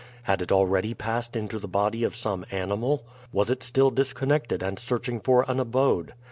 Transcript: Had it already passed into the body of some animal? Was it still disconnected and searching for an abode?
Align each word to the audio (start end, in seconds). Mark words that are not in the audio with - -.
Had 0.23 0.41
it 0.41 0.51
already 0.51 0.95
passed 0.95 1.35
into 1.35 1.59
the 1.59 1.67
body 1.67 2.03
of 2.03 2.15
some 2.15 2.43
animal? 2.49 3.03
Was 3.31 3.51
it 3.51 3.61
still 3.61 3.91
disconnected 3.91 4.63
and 4.63 4.79
searching 4.79 5.19
for 5.19 5.45
an 5.47 5.59
abode? 5.59 6.13